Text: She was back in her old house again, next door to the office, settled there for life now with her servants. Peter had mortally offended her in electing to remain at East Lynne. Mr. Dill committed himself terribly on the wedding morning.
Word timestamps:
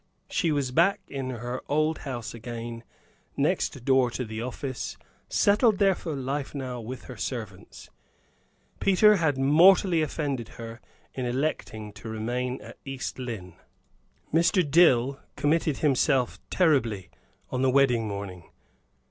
She 0.31 0.51
was 0.51 0.71
back 0.71 0.99
in 1.07 1.29
her 1.29 1.61
old 1.69 1.99
house 2.09 2.33
again, 2.33 2.83
next 3.37 3.85
door 3.85 4.09
to 4.09 4.25
the 4.25 4.41
office, 4.41 4.97
settled 5.29 5.77
there 5.77 5.93
for 5.93 6.15
life 6.15 6.55
now 6.55 6.79
with 6.81 7.03
her 7.03 7.17
servants. 7.17 7.91
Peter 8.79 9.17
had 9.17 9.37
mortally 9.37 10.01
offended 10.01 10.47
her 10.57 10.81
in 11.13 11.27
electing 11.27 11.93
to 11.93 12.09
remain 12.09 12.59
at 12.61 12.79
East 12.83 13.19
Lynne. 13.19 13.53
Mr. 14.33 14.67
Dill 14.67 15.19
committed 15.35 15.77
himself 15.77 16.39
terribly 16.49 17.11
on 17.51 17.61
the 17.61 17.69
wedding 17.69 18.07
morning. 18.07 18.45